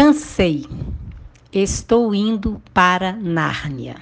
Cansei. 0.00 0.64
Estou 1.52 2.14
indo 2.14 2.62
para 2.72 3.14
Nárnia. 3.14 3.96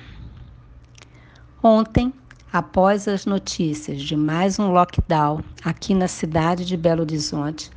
Ontem, 1.62 2.12
após 2.52 3.08
as 3.08 3.24
notícias 3.24 4.02
de 4.02 4.14
mais 4.14 4.58
um 4.58 4.72
lockdown 4.72 5.40
aqui 5.64 5.94
na 5.94 6.06
cidade 6.06 6.66
de 6.66 6.76
Belo 6.76 7.00
Horizonte, 7.00 7.70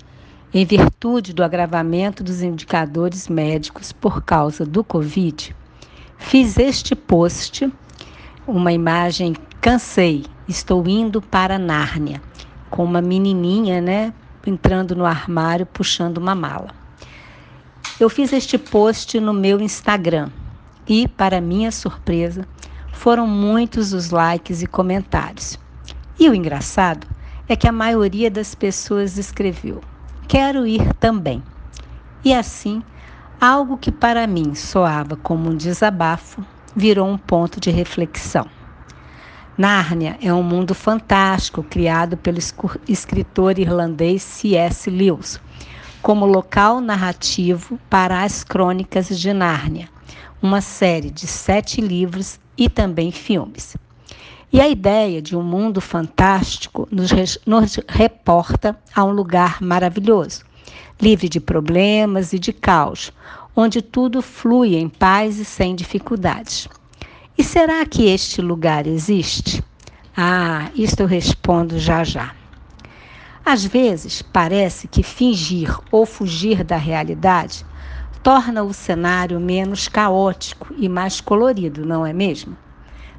em 0.53 0.65
virtude 0.65 1.31
do 1.31 1.45
agravamento 1.45 2.21
dos 2.21 2.41
indicadores 2.41 3.29
médicos 3.29 3.93
por 3.93 4.21
causa 4.21 4.65
do 4.65 4.83
Covid, 4.83 5.55
fiz 6.17 6.57
este 6.57 6.97
post, 6.97 7.71
uma 8.45 8.73
imagem 8.73 9.33
cansei, 9.61 10.25
estou 10.45 10.85
indo 10.89 11.21
para 11.21 11.57
Nárnia, 11.57 12.21
com 12.69 12.83
uma 12.83 13.01
menininha, 13.01 13.79
né, 13.79 14.13
entrando 14.45 14.93
no 14.93 15.05
armário 15.05 15.65
puxando 15.65 16.17
uma 16.17 16.35
mala. 16.35 16.78
Eu 17.99 18.09
fiz 18.09 18.31
este 18.31 18.57
post 18.57 19.19
no 19.19 19.33
meu 19.33 19.59
Instagram 19.59 20.29
e, 20.87 21.07
para 21.07 21.41
minha 21.41 21.69
surpresa, 21.69 22.47
foram 22.93 23.27
muitos 23.27 23.91
os 23.91 24.09
likes 24.09 24.61
e 24.61 24.67
comentários. 24.67 25.59
E 26.17 26.29
o 26.29 26.33
engraçado 26.33 27.05
é 27.47 27.55
que 27.55 27.67
a 27.67 27.71
maioria 27.71 28.31
das 28.31 28.55
pessoas 28.55 29.17
escreveu: 29.17 29.81
Quero 30.27 30.65
ir 30.65 30.93
também. 30.93 31.43
E 32.23 32.33
assim, 32.33 32.81
algo 33.39 33.77
que 33.77 33.91
para 33.91 34.25
mim 34.27 34.55
soava 34.55 35.15
como 35.15 35.49
um 35.49 35.55
desabafo 35.55 36.41
virou 36.75 37.07
um 37.07 37.17
ponto 37.17 37.59
de 37.59 37.69
reflexão. 37.69 38.47
Nárnia 39.57 40.17
é 40.21 40.33
um 40.33 40.43
mundo 40.43 40.73
fantástico 40.73 41.61
criado 41.63 42.15
pelo 42.15 42.39
escritor 42.87 43.59
irlandês 43.59 44.23
C.S. 44.23 44.89
Lewis 44.89 45.39
como 46.01 46.25
local 46.25 46.79
narrativo 46.79 47.79
para 47.89 48.23
as 48.23 48.43
Crônicas 48.43 49.07
de 49.19 49.33
Nárnia, 49.33 49.89
uma 50.41 50.61
série 50.61 51.09
de 51.09 51.27
sete 51.27 51.81
livros 51.81 52.39
e 52.57 52.69
também 52.69 53.11
filmes. 53.11 53.75
E 54.51 54.59
a 54.59 54.67
ideia 54.67 55.21
de 55.21 55.35
um 55.35 55.43
mundo 55.43 55.79
fantástico 55.79 56.87
nos, 56.89 57.11
nos 57.45 57.79
reporta 57.87 58.77
a 58.95 59.03
um 59.03 59.11
lugar 59.11 59.61
maravilhoso, 59.61 60.43
livre 60.99 61.29
de 61.29 61.39
problemas 61.39 62.33
e 62.33 62.39
de 62.39 62.51
caos, 62.51 63.11
onde 63.55 63.81
tudo 63.81 64.21
flui 64.21 64.75
em 64.75 64.87
paz 64.89 65.37
e 65.37 65.45
sem 65.45 65.75
dificuldades. 65.75 66.67
E 67.37 67.43
será 67.43 67.85
que 67.85 68.07
este 68.07 68.41
lugar 68.41 68.87
existe? 68.87 69.63
Ah, 70.15 70.69
isto 70.73 71.01
eu 71.01 71.07
respondo 71.07 71.77
já 71.77 72.03
já. 72.03 72.38
Às 73.45 73.65
vezes, 73.65 74.21
parece 74.21 74.87
que 74.87 75.01
fingir 75.01 75.75
ou 75.91 76.05
fugir 76.05 76.63
da 76.63 76.77
realidade 76.77 77.65
torna 78.21 78.63
o 78.63 78.73
cenário 78.73 79.39
menos 79.39 79.87
caótico 79.87 80.73
e 80.77 80.89
mais 80.89 81.21
colorido, 81.21 81.85
não 81.85 82.05
é 82.05 82.13
mesmo? 82.13 82.55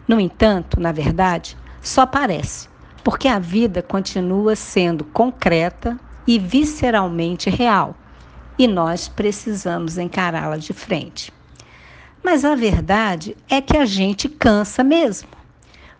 No 0.06 0.20
entanto, 0.20 0.78
na 0.78 0.92
verdade, 0.92 1.56
só 1.80 2.04
parece, 2.04 2.68
porque 3.02 3.26
a 3.26 3.38
vida 3.38 3.82
continua 3.82 4.54
sendo 4.54 5.04
concreta 5.04 5.98
e 6.26 6.38
visceralmente 6.38 7.48
real, 7.48 7.96
e 8.58 8.68
nós 8.68 9.08
precisamos 9.08 9.96
encará-la 9.96 10.58
de 10.58 10.72
frente. 10.72 11.32
Mas 12.22 12.44
a 12.44 12.54
verdade 12.54 13.36
é 13.48 13.60
que 13.60 13.76
a 13.76 13.86
gente 13.86 14.28
cansa 14.28 14.84
mesmo. 14.84 15.39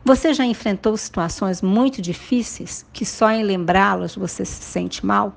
Você 0.03 0.33
já 0.33 0.45
enfrentou 0.47 0.97
situações 0.97 1.61
muito 1.61 2.01
difíceis 2.01 2.87
que 2.93 3.05
só 3.05 3.31
em 3.31 3.43
lembrá-las 3.43 4.17
você 4.17 4.45
se 4.45 4.63
sente 4.63 5.05
mal? 5.05 5.35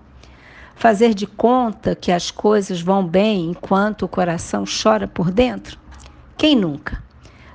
Fazer 0.75 1.14
de 1.14 1.28
conta 1.28 1.95
que 1.95 2.11
as 2.11 2.31
coisas 2.31 2.81
vão 2.81 3.06
bem 3.06 3.50
enquanto 3.50 4.03
o 4.03 4.08
coração 4.08 4.64
chora 4.66 5.08
por 5.08 5.30
dentro? 5.30 5.78
Quem 6.38 6.56
nunca? 6.56 7.03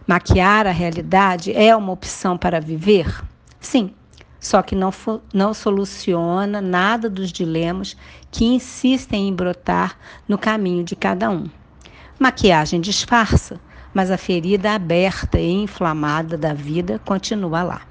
Maquiar 0.07 0.67
a 0.67 0.71
realidade 0.71 1.53
é 1.53 1.75
uma 1.75 1.93
opção 1.93 2.37
para 2.37 2.61
viver? 2.61 3.23
Sim, 3.59 3.93
só 4.39 4.63
que 4.63 4.75
não, 4.75 4.93
não 5.33 5.53
soluciona 5.53 6.61
nada 6.61 7.09
dos 7.09 7.33
dilemas 7.33 7.97
que 8.31 8.45
insistem 8.45 9.29
em 9.29 9.35
brotar 9.35 9.99
no 10.29 10.39
caminho 10.39 10.85
de 10.85 10.95
cada 10.95 11.31
um. 11.31 11.47
Maquiagem 12.19 12.81
disfarça, 12.81 13.61
mas 13.99 14.13
a 14.13 14.17
ferida 14.17 14.75
aberta 14.75 15.41
e 15.41 15.51
inflamada 15.51 16.39
da 16.39 16.55
vida 16.55 17.01
continua 17.05 17.65
lá. 17.65 17.83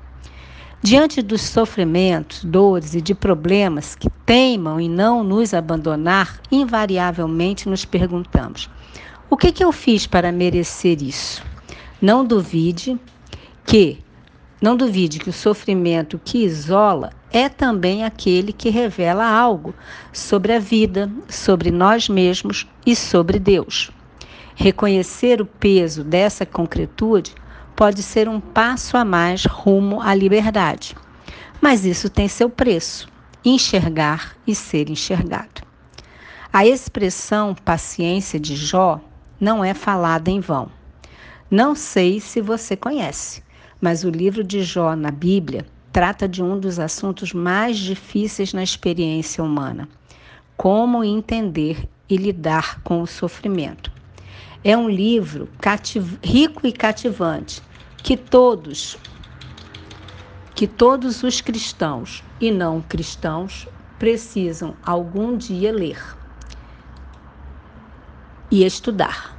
Diante 0.81 1.21
dos 1.21 1.41
sofrimentos, 1.41 2.45
dores 2.45 2.95
e 2.95 3.01
de 3.01 3.13
problemas 3.13 3.93
que 3.93 4.09
teimam 4.25 4.79
em 4.79 4.89
não 4.89 5.21
nos 5.21 5.53
abandonar, 5.53 6.39
invariavelmente 6.49 7.67
nos 7.67 7.83
perguntamos: 7.83 8.69
o 9.29 9.35
que, 9.35 9.51
que 9.51 9.61
eu 9.61 9.73
fiz 9.73 10.07
para 10.07 10.31
merecer 10.31 11.03
isso? 11.03 11.43
Não 12.01 12.23
duvide 12.23 12.97
que 13.65 13.99
não 14.61 14.77
duvide 14.77 15.19
que 15.19 15.29
o 15.29 15.33
sofrimento 15.33 16.21
que 16.23 16.37
isola 16.37 17.11
é 17.29 17.49
também 17.49 18.05
aquele 18.05 18.53
que 18.53 18.69
revela 18.69 19.27
algo 19.27 19.75
sobre 20.13 20.53
a 20.53 20.59
vida, 20.59 21.11
sobre 21.27 21.69
nós 21.69 22.07
mesmos 22.07 22.65
e 22.85 22.95
sobre 22.95 23.39
Deus. 23.39 23.91
Reconhecer 24.59 25.39
o 25.39 25.45
peso 25.45 26.03
dessa 26.03 26.43
concretude 26.43 27.35
pode 27.75 28.01
ser 28.01 28.27
um 28.27 28.39
passo 28.39 28.97
a 28.97 29.05
mais 29.05 29.45
rumo 29.45 30.01
à 30.01 30.15
liberdade. 30.15 30.95
Mas 31.61 31.85
isso 31.85 32.09
tem 32.09 32.27
seu 32.27 32.49
preço: 32.49 33.07
enxergar 33.45 34.35
e 34.47 34.55
ser 34.55 34.89
enxergado. 34.89 35.61
A 36.51 36.65
expressão 36.65 37.53
paciência 37.53 38.39
de 38.39 38.55
Jó 38.55 38.99
não 39.39 39.63
é 39.63 39.75
falada 39.75 40.31
em 40.31 40.39
vão. 40.39 40.71
Não 41.51 41.75
sei 41.75 42.19
se 42.19 42.41
você 42.41 42.75
conhece, 42.75 43.43
mas 43.79 44.03
o 44.03 44.09
livro 44.09 44.43
de 44.43 44.63
Jó 44.63 44.95
na 44.95 45.11
Bíblia 45.11 45.67
trata 45.93 46.27
de 46.27 46.41
um 46.41 46.59
dos 46.59 46.79
assuntos 46.79 47.31
mais 47.31 47.77
difíceis 47.77 48.53
na 48.53 48.63
experiência 48.63 49.43
humana: 49.43 49.87
como 50.57 51.03
entender 51.03 51.87
e 52.09 52.17
lidar 52.17 52.81
com 52.81 53.03
o 53.03 53.07
sofrimento. 53.07 53.95
É 54.67 54.75
um 54.75 54.89
livro 54.89 55.47
rico 56.21 56.67
e 56.67 56.73
cativante 56.73 57.63
que 58.03 58.17
todos 58.17 58.97
que 60.53 60.67
todos 60.67 61.23
os 61.23 61.39
cristãos 61.39 62.21
e 62.41 62.51
não 62.51 62.81
cristãos 62.81 63.65
precisam 63.97 64.75
algum 64.85 65.37
dia 65.37 65.71
ler 65.71 66.03
e 68.51 68.65
estudar. 68.65 69.37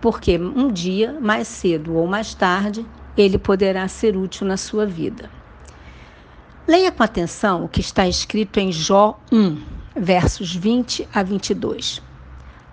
Porque 0.00 0.38
um 0.38 0.70
dia, 0.70 1.18
mais 1.20 1.48
cedo 1.48 1.96
ou 1.96 2.06
mais 2.06 2.32
tarde, 2.32 2.86
ele 3.16 3.38
poderá 3.38 3.88
ser 3.88 4.16
útil 4.16 4.46
na 4.46 4.56
sua 4.56 4.86
vida. 4.86 5.28
Leia 6.68 6.92
com 6.92 7.02
atenção 7.02 7.64
o 7.64 7.68
que 7.68 7.80
está 7.80 8.06
escrito 8.06 8.60
em 8.60 8.70
Jó 8.70 9.18
1, 9.32 9.60
versos 9.96 10.54
20 10.54 11.08
a 11.12 11.20
22. 11.24 12.00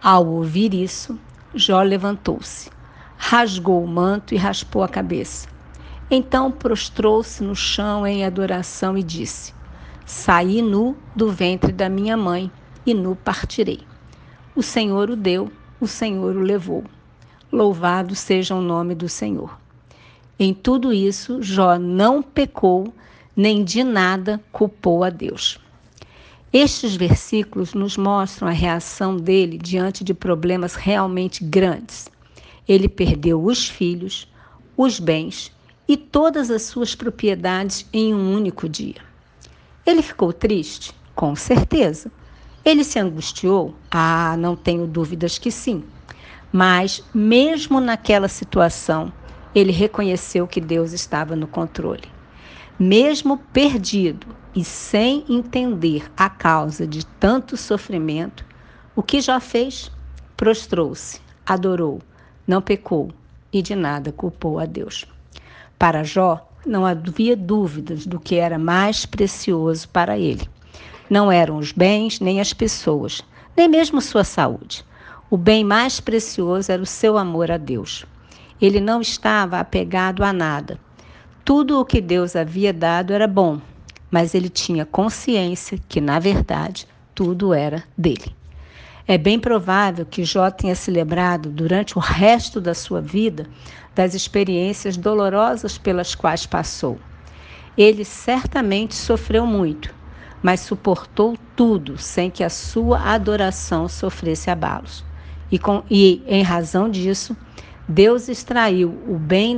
Ao 0.03 0.23
ouvir 0.23 0.75
isso, 0.75 1.19
Jó 1.55 1.81
levantou-se, 1.81 2.69
rasgou 3.17 3.83
o 3.83 3.87
manto 3.87 4.35
e 4.35 4.37
raspou 4.37 4.83
a 4.83 4.87
cabeça. 4.87 5.47
Então 6.11 6.51
prostrou-se 6.51 7.43
no 7.43 7.55
chão 7.55 8.05
em 8.05 8.23
adoração 8.23 8.95
e 8.95 9.01
disse: 9.01 9.51
Saí 10.05 10.61
nu 10.61 10.95
do 11.15 11.31
ventre 11.31 11.71
da 11.71 11.89
minha 11.89 12.15
mãe 12.15 12.51
e 12.85 12.93
nu 12.93 13.15
partirei. 13.15 13.79
O 14.55 14.61
Senhor 14.61 15.09
o 15.09 15.15
deu, 15.15 15.51
o 15.81 15.87
Senhor 15.87 16.35
o 16.35 16.41
levou. 16.41 16.83
Louvado 17.51 18.13
seja 18.13 18.53
o 18.53 18.61
nome 18.61 18.93
do 18.93 19.09
Senhor. 19.09 19.59
Em 20.37 20.53
tudo 20.53 20.93
isso, 20.93 21.41
Jó 21.41 21.79
não 21.79 22.21
pecou, 22.21 22.93
nem 23.35 23.63
de 23.63 23.83
nada 23.83 24.39
culpou 24.51 25.03
a 25.03 25.09
Deus. 25.09 25.59
Estes 26.51 26.95
versículos 26.95 27.75
nos 27.75 27.95
mostram 27.95 28.47
a 28.47 28.51
reação 28.51 29.15
dele 29.15 29.55
diante 29.55 30.03
de 30.03 30.15
problemas 30.15 30.73
realmente 30.73 31.43
grandes. 31.43 32.09
Ele 32.67 32.89
perdeu 32.89 33.43
os 33.43 33.69
filhos, 33.69 34.27
os 34.75 34.99
bens 34.99 35.51
e 35.87 35.95
todas 35.95 36.49
as 36.49 36.63
suas 36.63 36.95
propriedades 36.95 37.85
em 37.93 38.15
um 38.15 38.33
único 38.33 38.67
dia. 38.67 38.95
Ele 39.85 40.01
ficou 40.01 40.33
triste? 40.33 40.91
Com 41.13 41.35
certeza. 41.35 42.11
Ele 42.65 42.83
se 42.83 42.97
angustiou? 42.97 43.75
Ah, 43.91 44.35
não 44.35 44.55
tenho 44.55 44.87
dúvidas 44.87 45.37
que 45.37 45.51
sim. 45.51 45.83
Mas, 46.51 47.03
mesmo 47.13 47.79
naquela 47.79 48.27
situação, 48.27 49.13
ele 49.53 49.71
reconheceu 49.71 50.47
que 50.47 50.59
Deus 50.59 50.93
estava 50.93 51.35
no 51.35 51.45
controle. 51.47 52.18
Mesmo 52.81 53.37
perdido 53.51 54.25
e 54.55 54.63
sem 54.63 55.25
entender 55.27 56.09
a 56.15 56.29
causa 56.29 56.87
de 56.87 57.05
tanto 57.05 57.57
sofrimento, 57.57 58.45
o 58.95 59.03
que 59.03 59.19
já 59.19 59.37
fez? 59.41 59.91
Prostrou-se, 60.37 61.19
adorou, 61.45 61.99
não 62.47 62.61
pecou 62.61 63.11
e 63.51 63.61
de 63.61 63.75
nada 63.75 64.13
culpou 64.13 64.59
a 64.59 64.65
Deus. 64.65 65.05
Para 65.77 66.05
Jó, 66.05 66.49
não 66.65 66.85
havia 66.85 67.35
dúvidas 67.35 68.05
do 68.05 68.17
que 68.17 68.35
era 68.35 68.57
mais 68.57 69.05
precioso 69.05 69.89
para 69.89 70.17
ele. 70.17 70.47
Não 71.09 71.29
eram 71.29 71.57
os 71.57 71.73
bens 71.73 72.21
nem 72.21 72.39
as 72.39 72.53
pessoas, 72.53 73.21
nem 73.57 73.67
mesmo 73.67 73.99
sua 73.99 74.23
saúde. 74.23 74.85
O 75.29 75.35
bem 75.35 75.65
mais 75.65 75.99
precioso 75.99 76.71
era 76.71 76.81
o 76.81 76.85
seu 76.85 77.17
amor 77.17 77.51
a 77.51 77.57
Deus. 77.57 78.05
Ele 78.61 78.79
não 78.79 79.01
estava 79.01 79.59
apegado 79.59 80.23
a 80.23 80.31
nada. 80.31 80.79
Tudo 81.49 81.79
o 81.79 81.83
que 81.83 81.99
Deus 81.99 82.35
havia 82.35 82.71
dado 82.71 83.11
era 83.11 83.25
bom, 83.25 83.59
mas 84.11 84.35
ele 84.35 84.49
tinha 84.49 84.85
consciência 84.85 85.79
que, 85.89 85.99
na 85.99 86.19
verdade, 86.19 86.87
tudo 87.15 87.55
era 87.55 87.83
dele. 87.97 88.35
É 89.07 89.17
bem 89.17 89.39
provável 89.39 90.05
que 90.05 90.23
Jó 90.23 90.51
tenha 90.51 90.75
se 90.75 90.91
lembrado, 90.91 91.49
durante 91.49 91.97
o 91.97 91.99
resto 91.99 92.61
da 92.61 92.75
sua 92.75 93.01
vida, 93.01 93.47
das 93.95 94.13
experiências 94.13 94.95
dolorosas 94.95 95.75
pelas 95.75 96.13
quais 96.13 96.45
passou. 96.45 96.99
Ele 97.75 98.05
certamente 98.05 98.93
sofreu 98.93 99.43
muito, 99.47 99.91
mas 100.43 100.59
suportou 100.59 101.35
tudo 101.55 101.97
sem 101.97 102.29
que 102.29 102.43
a 102.43 102.49
sua 102.51 102.99
adoração 103.11 103.87
sofresse 103.87 104.51
abalos. 104.51 105.03
E, 105.51 105.57
com, 105.57 105.81
e 105.89 106.21
em 106.27 106.43
razão 106.43 106.87
disso, 106.87 107.35
Deus 107.87 108.29
extraiu 108.29 108.89
o 109.07 109.17
bem 109.17 109.57